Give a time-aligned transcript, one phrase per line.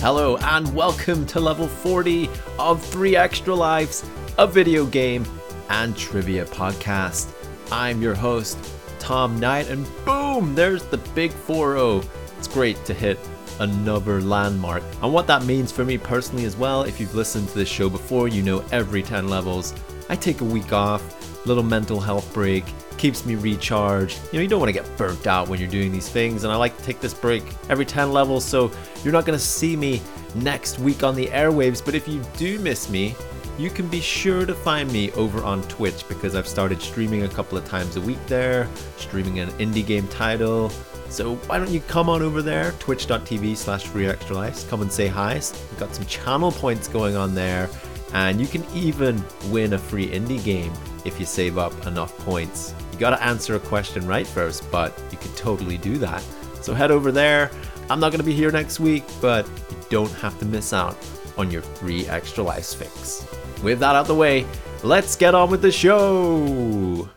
[0.00, 4.08] Hello, and welcome to level 40 of 3 Extra Lives,
[4.38, 5.26] a video game
[5.70, 7.32] and trivia podcast.
[7.72, 8.58] I'm your host,
[9.00, 12.02] Tom Knight, and boom, there's the big 4 0.
[12.38, 13.18] It's great to hit
[13.58, 14.84] another landmark.
[15.02, 17.90] And what that means for me personally as well, if you've listened to this show
[17.90, 19.74] before, you know every 10 levels,
[20.08, 22.64] I take a week off, little mental health break,
[22.98, 24.20] keeps me recharged.
[24.32, 26.52] You know, you don't want to get burnt out when you're doing these things, and
[26.52, 28.70] I like to take this break every 10 levels, so
[29.02, 30.02] you're not going to see me
[30.34, 31.82] next week on the airwaves.
[31.84, 33.14] But if you do miss me,
[33.58, 37.28] you can be sure to find me over on Twitch because I've started streaming a
[37.28, 40.70] couple of times a week there, streaming an indie game title.
[41.08, 44.92] So why don't you come on over there, twitch.tv slash three extra lives, come and
[44.92, 45.34] say hi.
[45.34, 47.68] We've got some channel points going on there,
[48.12, 50.72] and you can even win a free indie game
[51.04, 52.74] if you save up enough points.
[52.98, 56.20] You gotta answer a question right first, but you can totally do that.
[56.62, 57.48] So head over there.
[57.88, 60.96] I'm not gonna be here next week, but you don't have to miss out
[61.36, 63.24] on your three extra lives fix.
[63.62, 64.44] With that out the way,
[64.82, 67.08] let's get on with the show.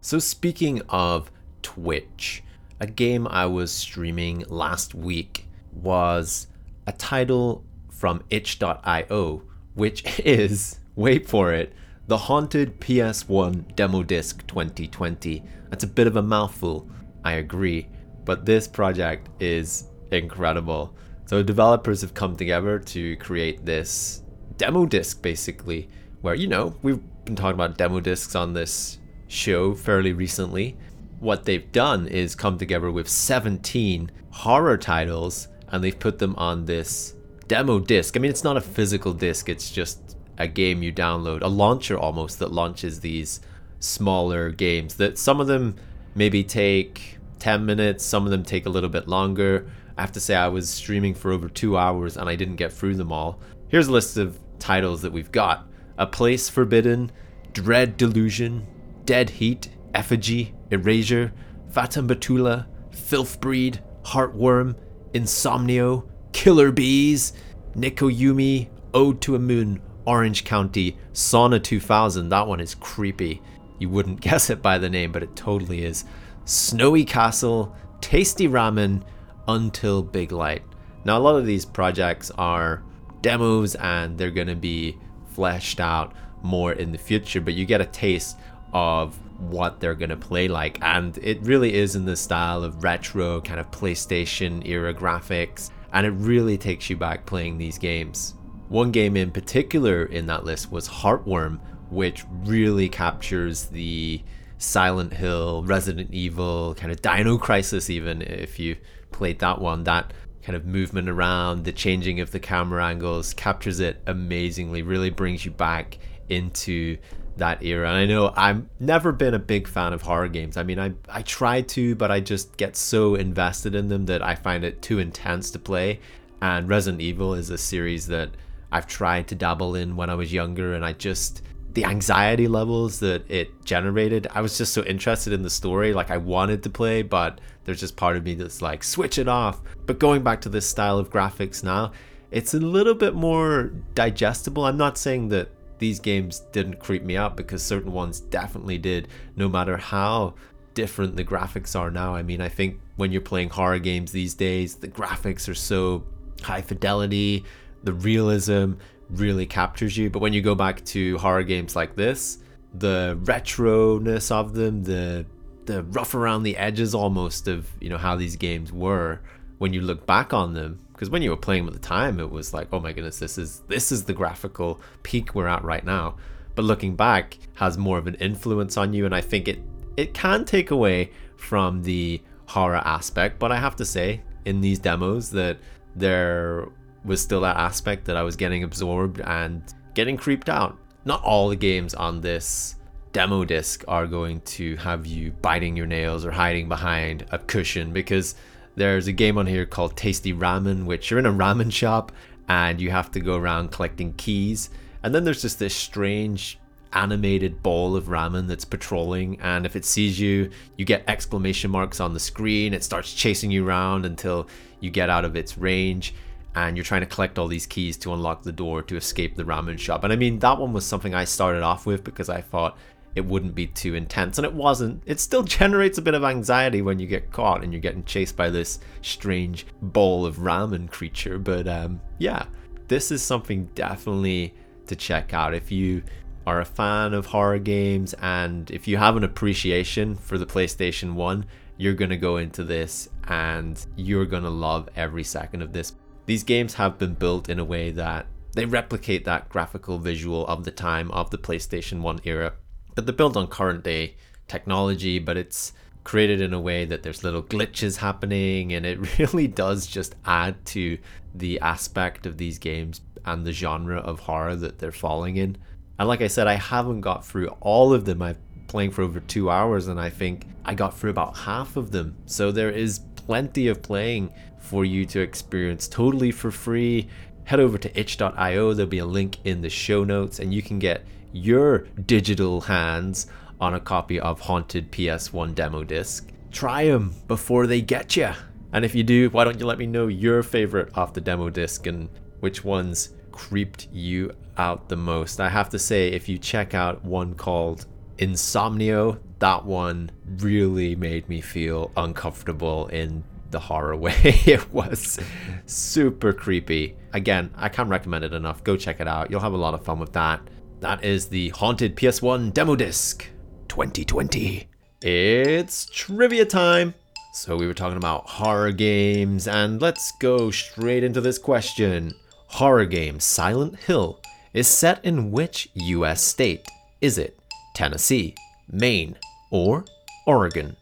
[0.00, 2.42] So, speaking of Twitch,
[2.80, 6.46] a game I was streaming last week was
[6.86, 9.42] a title from itch.io,
[9.74, 11.74] which is, wait for it,
[12.08, 15.42] the Haunted PS1 Demo Disc 2020.
[15.70, 16.88] That's a bit of a mouthful,
[17.24, 17.88] I agree,
[18.24, 20.94] but this project is incredible.
[21.24, 24.22] So, developers have come together to create this
[24.56, 25.88] demo disc basically,
[26.20, 30.76] where, you know, we've been talking about demo discs on this show fairly recently.
[31.18, 36.66] What they've done is come together with 17 horror titles and they've put them on
[36.66, 37.14] this
[37.48, 38.16] demo disc.
[38.16, 40.05] I mean, it's not a physical disc, it's just
[40.38, 43.40] a game you download, a launcher almost that launches these
[43.78, 45.76] smaller games that some of them
[46.14, 49.70] maybe take 10 minutes, some of them take a little bit longer.
[49.96, 52.72] I have to say, I was streaming for over two hours and I didn't get
[52.72, 53.40] through them all.
[53.68, 55.66] Here's a list of titles that we've got
[55.98, 57.12] A Place Forbidden,
[57.52, 58.66] Dread Delusion,
[59.04, 61.32] Dead Heat, Effigy, Erasure,
[61.70, 64.76] Fatum Betula, Filthbreed, Heartworm,
[65.12, 67.32] Insomnio, Killer Bees,
[67.74, 72.28] Nikoyumi, Ode to a Moon, Orange County, Sauna 2000.
[72.28, 73.42] That one is creepy.
[73.78, 76.04] You wouldn't guess it by the name, but it totally is.
[76.44, 79.02] Snowy Castle, Tasty Ramen,
[79.48, 80.62] Until Big Light.
[81.04, 82.82] Now, a lot of these projects are
[83.20, 84.98] demos and they're going to be
[85.34, 86.12] fleshed out
[86.42, 88.38] more in the future, but you get a taste
[88.72, 90.78] of what they're going to play like.
[90.82, 96.06] And it really is in the style of retro, kind of PlayStation era graphics, and
[96.06, 98.34] it really takes you back playing these games.
[98.68, 101.60] One game in particular in that list was Heartworm,
[101.90, 104.22] which really captures the
[104.58, 108.76] Silent Hill, Resident Evil, kind of Dino Crisis, even if you
[109.12, 109.84] played that one.
[109.84, 110.12] That
[110.42, 115.44] kind of movement around, the changing of the camera angles captures it amazingly, really brings
[115.44, 116.96] you back into
[117.36, 117.88] that era.
[117.88, 120.56] And I know I've never been a big fan of horror games.
[120.56, 124.22] I mean, I I try to, but I just get so invested in them that
[124.22, 126.00] I find it too intense to play.
[126.40, 128.30] And Resident Evil is a series that
[128.72, 131.42] I've tried to dabble in when I was younger, and I just
[131.76, 134.26] the anxiety levels that it generated.
[134.32, 137.80] I was just so interested in the story, like I wanted to play, but there's
[137.80, 139.60] just part of me that's like switch it off.
[139.84, 141.92] But going back to this style of graphics now,
[142.30, 144.64] it's a little bit more digestible.
[144.64, 149.08] I'm not saying that these games didn't creep me out because certain ones definitely did,
[149.36, 150.32] no matter how
[150.72, 152.14] different the graphics are now.
[152.14, 156.04] I mean, I think when you're playing horror games these days, the graphics are so
[156.42, 157.44] high fidelity,
[157.86, 158.72] the realism
[159.08, 160.10] really captures you.
[160.10, 162.38] But when you go back to horror games like this,
[162.74, 165.24] the retroness of them, the
[165.64, 169.20] the rough around the edges almost of you know how these games were
[169.58, 170.80] when you look back on them.
[170.92, 173.18] Because when you were playing them at the time it was like oh my goodness
[173.18, 176.16] this is this is the graphical peak we're at right now.
[176.54, 179.04] But looking back has more of an influence on you.
[179.06, 179.60] And i think it
[179.96, 183.38] it can take away from the horror aspect.
[183.38, 185.58] But i have to say in these demos that
[185.96, 186.68] there
[187.06, 189.62] was still that aspect that i was getting absorbed and
[189.96, 190.78] getting creeped out.
[191.04, 192.76] Not all the games on this
[193.12, 197.92] demo disc are going to have you biting your nails or hiding behind a cushion
[197.92, 198.34] because
[198.76, 202.12] there's a game on here called Tasty Ramen, which you're in a ramen shop
[202.46, 204.68] and you have to go around collecting keys.
[205.02, 206.58] And then there's just this strange
[206.92, 212.00] animated ball of ramen that's patrolling and if it sees you you get exclamation marks
[212.00, 212.74] on the screen.
[212.74, 214.46] It starts chasing you around until
[214.80, 216.14] you get out of its range
[216.56, 219.44] and you're trying to collect all these keys to unlock the door to escape the
[219.44, 222.40] ramen shop and i mean that one was something i started off with because i
[222.40, 222.76] thought
[223.16, 224.38] it wouldn't be too intense.
[224.38, 225.02] And it wasn't.
[225.06, 228.36] It still generates a bit of anxiety when you get caught and you're getting chased
[228.36, 231.38] by this strange bowl of ramen creature.
[231.38, 232.44] But um, yeah,
[232.86, 234.54] this is something definitely
[234.86, 236.04] to check out if you
[236.46, 241.14] are a fan of horror games and if you have an appreciation for the PlayStation
[241.14, 241.44] 1,
[241.76, 245.94] you're going to go into this and you're going to love every second of this.
[246.26, 250.64] These games have been built in a way that they replicate that graphical visual of
[250.64, 252.54] the time of the PlayStation 1 era,
[252.94, 254.16] but they're built on current day
[254.48, 255.72] technology, but it's
[256.04, 260.64] created in a way that there's little glitches happening and it really does just add
[260.66, 260.98] to
[261.34, 265.56] the aspect of these games and the genre of horror that they're falling in.
[265.98, 268.22] And like I said, I haven't got through all of them.
[268.22, 271.90] I've playing for over two hours and I think I got through about half of
[271.90, 272.16] them.
[272.26, 277.08] So there is plenty of playing for you to experience totally for free.
[277.44, 280.78] Head over to itch.io, there'll be a link in the show notes, and you can
[280.78, 283.26] get your digital hands
[283.60, 286.30] on a copy of Haunted PS1 demo disc.
[286.50, 288.30] Try them before they get you.
[288.72, 291.50] And if you do, why don't you let me know your favorite off the demo
[291.50, 292.08] disc and
[292.40, 295.40] which ones creeped you out the most?
[295.40, 297.86] I have to say, if you check out one called
[298.18, 304.14] Insomnio, that one really made me feel uncomfortable in the horror way.
[304.24, 305.18] it was
[305.66, 306.96] super creepy.
[307.12, 308.64] Again, I can't recommend it enough.
[308.64, 309.30] Go check it out.
[309.30, 310.40] You'll have a lot of fun with that.
[310.80, 313.26] That is the Haunted PS1 Demo Disc
[313.68, 314.68] 2020.
[315.02, 316.94] It's trivia time.
[317.32, 322.14] So, we were talking about horror games, and let's go straight into this question.
[322.48, 324.20] Horror game Silent Hill
[324.54, 326.66] is set in which US state?
[327.02, 327.38] Is it
[327.74, 328.34] Tennessee,
[328.72, 329.18] Maine,
[329.50, 329.84] or
[330.26, 330.76] Oregon?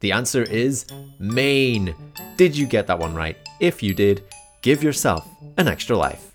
[0.00, 0.86] The answer is
[1.18, 1.94] Maine.
[2.36, 3.36] Did you get that one right?
[3.58, 4.22] If you did,
[4.62, 5.26] give yourself
[5.56, 6.32] an extra life.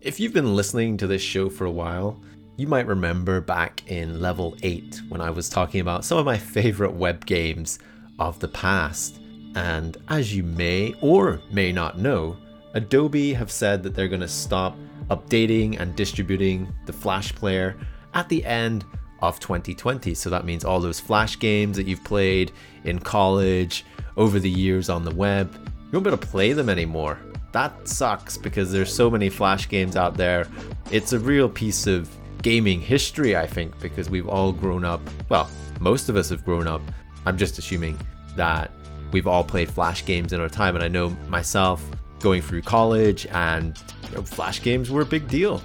[0.00, 2.20] If you've been listening to this show for a while,
[2.56, 6.36] you might remember back in level 8 when I was talking about some of my
[6.56, 7.78] favorite web games
[8.18, 9.20] of the past.
[9.54, 12.36] And as you may or may not know,
[12.74, 14.76] Adobe have said that they're going to stop
[15.10, 17.76] updating and distributing the Flash player
[18.14, 18.84] at the end
[19.22, 20.14] of 2020.
[20.14, 22.52] So that means all those Flash games that you've played
[22.84, 23.84] in college,
[24.16, 27.18] over the years on the web, you won't be able to play them anymore.
[27.52, 30.46] That sucks because there's so many Flash games out there.
[30.90, 32.08] It's a real piece of
[32.42, 35.00] gaming history, I think, because we've all grown up.
[35.28, 35.50] Well,
[35.80, 36.82] most of us have grown up.
[37.26, 37.98] I'm just assuming
[38.36, 38.70] that
[39.12, 41.84] we've all played Flash games in our time, and I know myself
[42.20, 45.62] going through college and you know, Flash games were a big deal.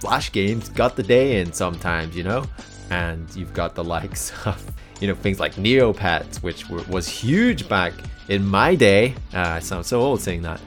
[0.00, 2.44] Flash games got the day in sometimes, you know?
[2.90, 7.68] and you've got the likes of you know things like Neopets, which were, was huge
[7.68, 7.92] back
[8.28, 9.14] in my day.
[9.34, 10.60] Uh, I sound so old saying that.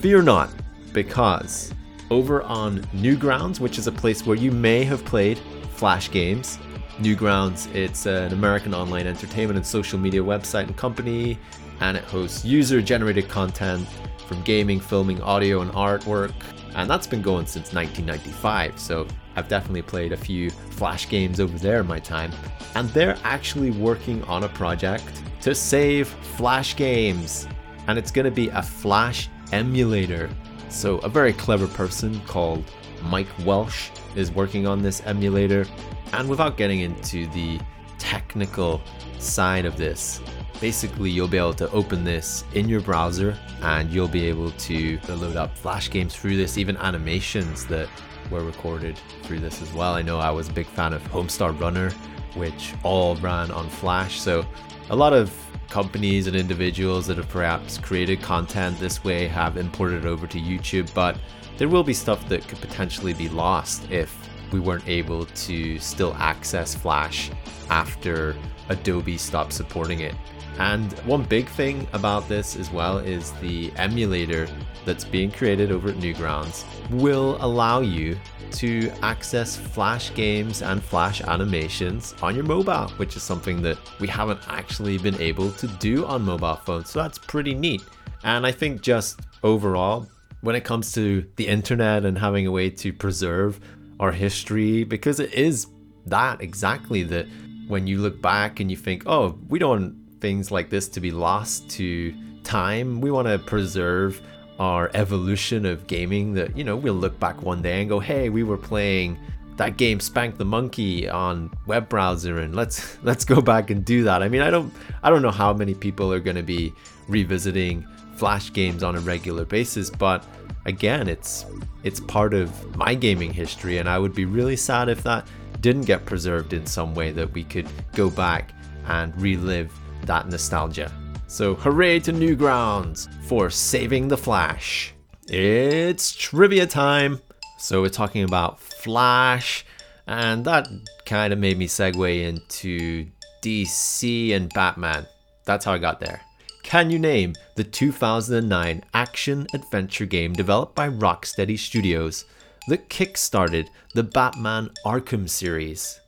[0.00, 0.50] Fear not,
[0.92, 1.72] because
[2.10, 5.38] over on Newgrounds, which is a place where you may have played
[5.74, 6.58] Flash games.
[7.00, 11.38] Newgrounds, it's an American online entertainment and social media website and company,
[11.80, 13.88] and it hosts user generated content
[14.28, 16.34] from gaming, filming, audio, and artwork.
[16.74, 18.78] And that's been going since 1995.
[18.78, 22.32] So I've definitely played a few Flash games over there in my time,
[22.74, 27.48] and they're actually working on a project to save Flash games,
[27.86, 30.28] and it's going to be a Flash emulator.
[30.68, 32.62] So, a very clever person called
[33.02, 35.66] Mike Welsh is working on this emulator,
[36.12, 37.60] and without getting into the
[37.98, 38.80] technical
[39.18, 40.20] side of this,
[40.60, 44.98] basically you'll be able to open this in your browser and you'll be able to
[45.08, 47.88] load up flash games through this even animations that
[48.30, 49.94] were recorded through this as well.
[49.94, 51.90] I know I was a big fan of Homestar Runner,
[52.34, 54.20] which all ran on Flash.
[54.20, 54.46] So
[54.90, 55.34] a lot of
[55.70, 60.38] companies and individuals that have perhaps created content this way have imported it over to
[60.38, 61.16] YouTube, but
[61.56, 64.14] there will be stuff that could potentially be lost if
[64.52, 67.30] we weren't able to still access Flash
[67.70, 68.36] after
[68.68, 70.14] Adobe stopped supporting it.
[70.58, 74.48] And one big thing about this as well is the emulator
[74.84, 78.18] that's being created over at Newgrounds will allow you
[78.52, 84.08] to access Flash games and Flash animations on your mobile, which is something that we
[84.08, 86.90] haven't actually been able to do on mobile phones.
[86.90, 87.82] So that's pretty neat.
[88.24, 90.08] And I think just overall,
[90.42, 93.60] when it comes to the internet and having a way to preserve
[93.98, 95.66] our history, because it is
[96.06, 97.26] that exactly that
[97.68, 101.10] when you look back and you think, oh, we don't things like this to be
[101.10, 103.00] lost to time.
[103.00, 104.20] We want to preserve
[104.58, 108.28] our evolution of gaming that, you know, we'll look back one day and go, hey,
[108.28, 109.18] we were playing
[109.56, 114.04] that game Spank the Monkey on web browser and let's let's go back and do
[114.04, 114.22] that.
[114.22, 114.72] I mean, I don't
[115.02, 116.72] I don't know how many people are going to be
[117.08, 117.86] revisiting
[118.16, 120.24] flash games on a regular basis, but
[120.66, 121.46] again, it's
[121.84, 125.26] it's part of my gaming history and I would be really sad if that
[125.60, 128.52] didn't get preserved in some way that we could go back
[128.86, 129.72] and relive
[130.06, 130.92] that nostalgia.
[131.26, 134.94] So, hooray to Newgrounds for saving the Flash.
[135.28, 137.20] It's trivia time.
[137.58, 139.64] So, we're talking about Flash,
[140.06, 140.68] and that
[141.06, 143.06] kind of made me segue into
[143.42, 145.06] DC and Batman.
[145.44, 146.20] That's how I got there.
[146.62, 152.24] Can you name the 2009 action adventure game developed by Rocksteady Studios
[152.68, 155.99] that kickstarted the Batman Arkham series?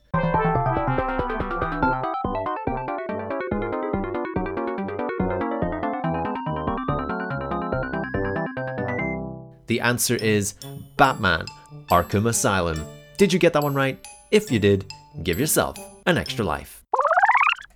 [9.67, 10.55] The answer is
[10.97, 11.45] Batman
[11.89, 12.85] Arkham Asylum.
[13.17, 14.05] Did you get that one right?
[14.31, 14.91] If you did,
[15.23, 16.83] give yourself an extra life.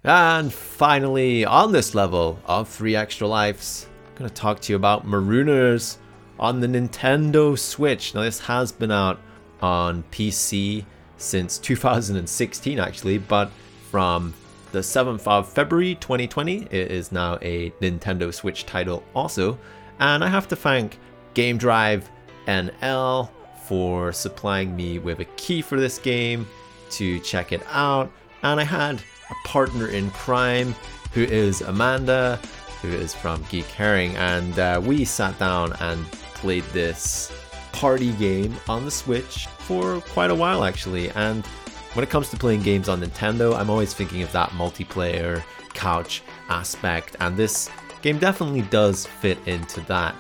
[0.03, 4.75] And finally, on this level of three extra lives, I'm going to talk to you
[4.75, 5.97] about Marooners
[6.39, 8.15] on the Nintendo Switch.
[8.15, 9.19] Now, this has been out
[9.61, 10.85] on PC
[11.17, 13.51] since 2016, actually, but
[13.89, 14.33] from
[14.71, 19.57] the 7th of February 2020, it is now a Nintendo Switch title also.
[19.99, 20.99] And I have to thank
[21.37, 22.09] Game Drive
[22.47, 23.29] NL
[23.65, 26.47] for supplying me with a key for this game
[26.89, 28.11] to check it out.
[28.41, 28.95] And I had
[29.29, 30.73] a partner in crime
[31.13, 32.37] who is Amanda,
[32.81, 36.03] who is from Geek Herring, and uh, we sat down and
[36.33, 37.31] played this
[37.71, 41.11] party game on the Switch for quite a while actually.
[41.11, 41.45] And
[41.93, 45.43] when it comes to playing games on Nintendo, I'm always thinking of that multiplayer
[45.75, 47.69] couch aspect, and this
[48.01, 50.15] game definitely does fit into that.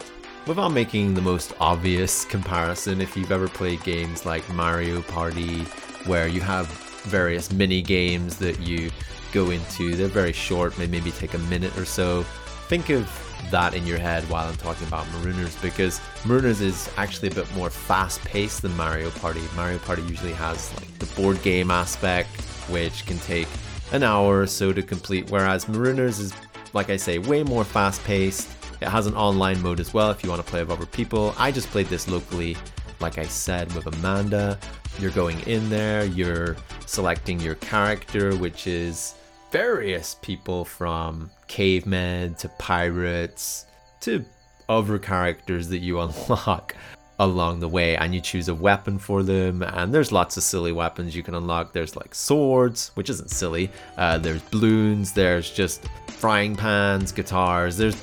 [0.47, 5.63] Without making the most obvious comparison, if you've ever played games like Mario Party,
[6.05, 6.67] where you have
[7.03, 8.89] various mini games that you
[9.33, 12.23] go into, they're very short, maybe take a minute or so.
[12.69, 13.11] Think of
[13.51, 17.53] that in your head while I'm talking about Marooners because Marooners is actually a bit
[17.53, 19.41] more fast paced than Mario Party.
[19.53, 22.29] Mario Party usually has like the board game aspect,
[22.69, 23.49] which can take
[23.91, 26.33] an hour or so to complete, whereas Marooners is,
[26.71, 28.49] like I say, way more fast paced
[28.81, 31.33] it has an online mode as well if you want to play with other people.
[31.37, 32.57] I just played this locally,
[32.99, 34.57] like I said, with Amanda.
[34.99, 36.55] You're going in there, you're
[36.85, 39.15] selecting your character, which is
[39.51, 43.65] various people from cavemen to pirates
[44.01, 44.25] to
[44.69, 46.75] other characters that you unlock
[47.19, 50.71] along the way and you choose a weapon for them and there's lots of silly
[50.71, 55.87] weapons you can unlock there's like swords which isn't silly uh, there's balloons there's just
[56.09, 57.95] frying pans guitars there's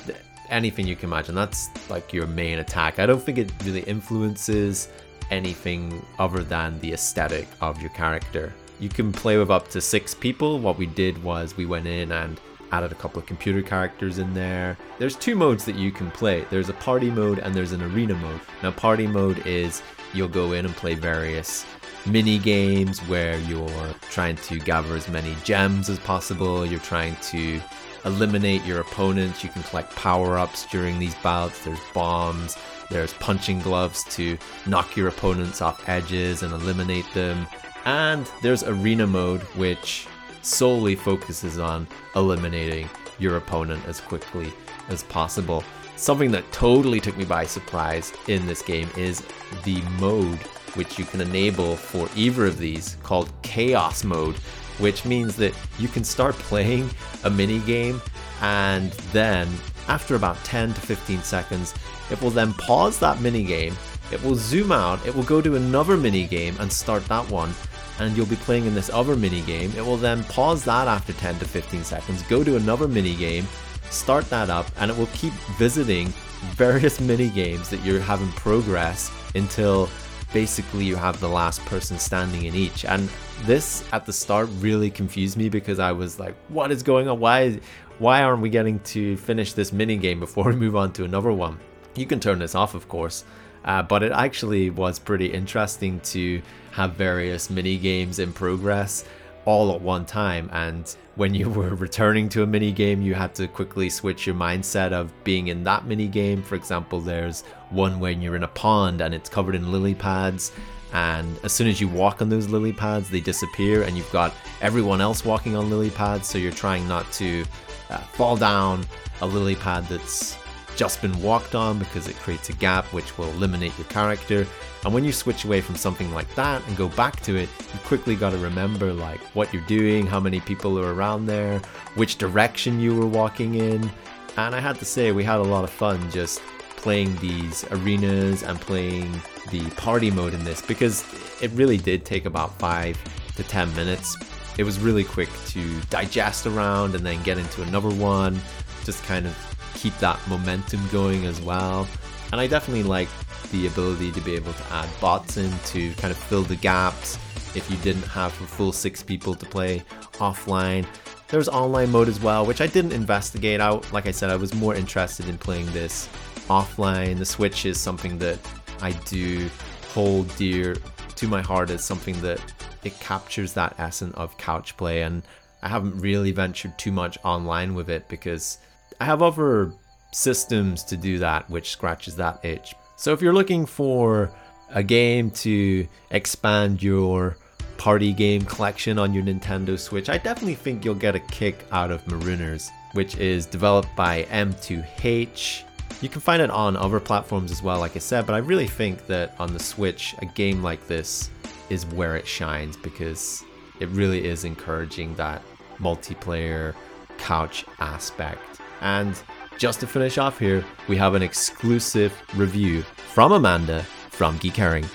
[0.49, 1.35] anything you can imagine.
[1.35, 2.99] That's like your main attack.
[2.99, 4.89] I don't think it really influences
[5.31, 8.53] anything other than the aesthetic of your character.
[8.79, 10.59] You can play with up to six people.
[10.59, 12.39] What we did was we went in and
[12.71, 14.77] added a couple of computer characters in there.
[14.99, 16.45] There's two modes that you can play.
[16.49, 18.41] There's a party mode and there's an arena mode.
[18.61, 19.81] Now party mode is
[20.13, 21.65] you'll go in and play various
[22.05, 26.65] mini games where you're trying to gather as many gems as possible.
[26.65, 27.61] You're trying to
[28.05, 29.43] eliminate your opponents.
[29.43, 31.63] You can collect power ups during these bouts.
[31.63, 32.57] There's bombs.
[32.89, 37.47] There's punching gloves to knock your opponents off edges and eliminate them.
[37.85, 40.07] And there's arena mode, which
[40.41, 44.53] solely focuses on eliminating your opponent as quickly
[44.89, 45.63] as possible.
[45.95, 49.23] Something that totally took me by surprise in this game is
[49.63, 50.39] the mode
[50.75, 54.35] which you can enable for either of these called Chaos Mode,
[54.79, 56.89] which means that you can start playing
[57.23, 58.01] a mini game
[58.41, 59.47] and then
[59.87, 61.73] after about 10 to 15 seconds
[62.11, 63.75] it will then pause that mini game
[64.11, 67.53] it will zoom out it will go to another mini game and start that one
[67.99, 71.13] and you'll be playing in this other mini game it will then pause that after
[71.13, 73.47] 10 to 15 seconds go to another mini game
[73.89, 76.07] start that up and it will keep visiting
[76.53, 79.89] various mini games that you have in progress until
[80.33, 82.85] basically you have the last person standing in each.
[82.85, 83.09] And
[83.43, 87.19] this at the start really confused me because I was like, what is going on?
[87.19, 87.59] Why
[87.99, 91.31] why aren't we getting to finish this mini game before we move on to another
[91.31, 91.59] one?
[91.95, 93.23] You can turn this off, of course.
[93.63, 99.05] Uh, but it actually was pretty interesting to have various mini games in progress
[99.45, 100.49] all at one time.
[100.51, 104.35] And when you were returning to a mini game, you had to quickly switch your
[104.35, 106.43] mindset of being in that mini game.
[106.43, 110.51] For example, there's one when you're in a pond and it's covered in lily pads.
[110.93, 114.33] And as soon as you walk on those lily pads, they disappear, and you've got
[114.61, 116.27] everyone else walking on lily pads.
[116.27, 117.43] So you're trying not to
[117.89, 118.85] uh, fall down
[119.21, 120.37] a lily pad that's
[120.75, 124.45] just been walked on because it creates a gap which will eliminate your character.
[124.83, 127.79] And when you switch away from something like that and go back to it, you
[127.85, 131.59] quickly got to remember like what you're doing, how many people are around there,
[131.95, 133.89] which direction you were walking in.
[134.37, 136.41] And I had to say, we had a lot of fun just
[136.85, 139.11] playing these arenas and playing
[139.49, 141.03] the party mode in this because
[141.41, 142.95] it really did take about five
[143.35, 144.15] to 10 minutes.
[144.59, 148.39] It was really quick to digest around and then get into another one,
[148.83, 149.35] just kind of
[149.73, 151.87] keep that momentum going as well.
[152.31, 153.09] And I definitely like
[153.51, 157.17] the ability to be able to add bots in to kind of fill the gaps
[157.55, 159.81] if you didn't have a full six people to play
[160.19, 160.85] offline.
[161.29, 163.91] There's online mode as well, which I didn't investigate out.
[163.91, 166.07] Like I said, I was more interested in playing this
[166.47, 167.17] offline.
[167.17, 168.39] The Switch is something that
[168.81, 169.49] I do
[169.89, 170.75] hold dear
[171.15, 172.41] to my heart as something that
[172.83, 175.23] it captures that essence of couch play and
[175.61, 178.59] I haven't really ventured too much online with it because
[179.01, 179.73] I have other
[180.11, 182.75] systems to do that which scratches that itch.
[182.97, 184.31] So if you're looking for
[184.69, 187.37] a game to expand your
[187.77, 191.91] party game collection on your Nintendo Switch, I definitely think you'll get a kick out
[191.91, 195.63] of Marooners, which is developed by M2H.
[196.01, 198.67] You can find it on other platforms as well, like I said, but I really
[198.67, 201.29] think that on the Switch, a game like this
[201.69, 203.43] is where it shines because
[203.79, 205.41] it really is encouraging that
[205.79, 206.75] multiplayer
[207.17, 208.41] couch aspect.
[208.81, 209.19] And
[209.57, 212.81] just to finish off here, we have an exclusive review
[213.13, 214.85] from Amanda from Geek Herring.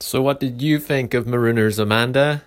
[0.00, 2.42] So, what did you think of Marooners, Amanda?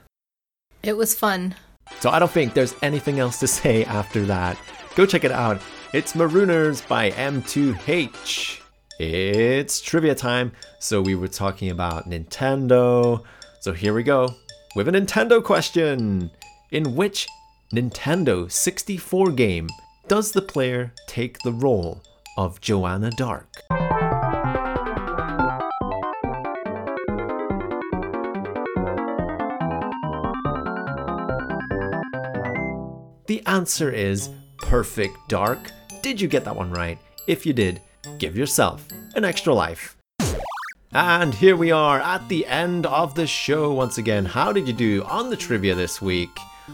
[0.84, 1.56] It was fun.
[2.00, 4.58] So, I don't think there's anything else to say after that.
[4.96, 5.62] Go check it out.
[5.94, 8.60] It's Marooners by M2H.
[9.00, 10.52] It's trivia time.
[10.80, 13.24] So, we were talking about Nintendo.
[13.62, 14.28] So, here we go
[14.76, 16.30] with a Nintendo question.
[16.72, 17.26] In which
[17.74, 19.70] Nintendo 64 game
[20.10, 22.04] does the player take the role
[22.38, 23.48] of Joanna Dark?
[33.28, 35.72] The answer is Perfect Dark.
[36.02, 36.98] Did you get that one right?
[37.28, 37.82] If you did,
[38.18, 39.98] give yourself an extra life.
[40.94, 44.26] And here we are at the end of the show once again.
[44.26, 46.30] How did you do on the trivia this week?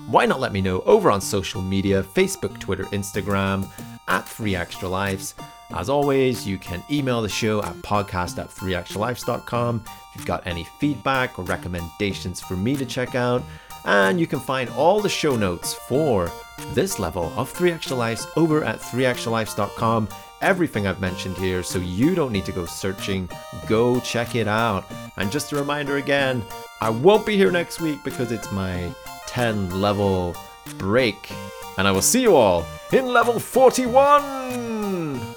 [0.07, 3.67] Why not let me know over on social media Facebook, Twitter, Instagram
[4.07, 5.35] at 3 Extra Lives.
[5.71, 10.67] As always, you can email the show at podcast at 3extralives.com if you've got any
[10.79, 13.41] feedback or recommendations for me to check out.
[13.85, 16.31] And you can find all the show notes for
[16.73, 20.07] this level of 3 Extra Lives over at 3extralives.com.
[20.41, 23.29] Everything I've mentioned here, so you don't need to go searching.
[23.67, 24.85] Go check it out.
[25.17, 26.43] And just a reminder again,
[26.81, 28.93] I won't be here next week because it's my
[29.27, 30.35] 10 level
[30.77, 31.31] break.
[31.77, 35.32] And I will see you all in level 41!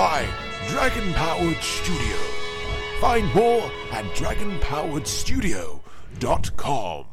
[0.00, 0.24] By
[0.66, 2.16] Dragon Powered Studio.
[3.02, 7.04] Find more at dragonpoweredstudio.com.